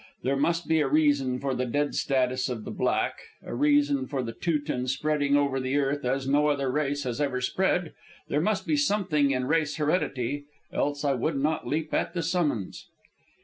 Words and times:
There 0.23 0.35
must 0.35 0.67
be 0.67 0.79
a 0.79 0.87
reason 0.87 1.37
for 1.39 1.53
the 1.53 1.67
dead 1.67 1.93
status 1.93 2.49
of 2.49 2.65
the 2.65 2.71
black, 2.71 3.19
a 3.43 3.53
reason 3.53 4.07
for 4.07 4.23
the 4.23 4.33
Teuton 4.33 4.87
spreading 4.87 5.37
over 5.37 5.59
the 5.59 5.77
earth 5.77 6.03
as 6.05 6.27
no 6.27 6.47
other 6.47 6.71
race 6.71 7.03
has 7.03 7.21
ever 7.21 7.39
spread. 7.39 7.93
There 8.27 8.41
must 8.41 8.65
be 8.65 8.75
something 8.77 9.29
in 9.29 9.45
race 9.45 9.75
heredity, 9.75 10.45
else 10.73 11.05
I 11.05 11.13
would 11.13 11.37
not 11.37 11.67
leap 11.67 11.93
at 11.93 12.15
the 12.15 12.23
summons." 12.23 12.87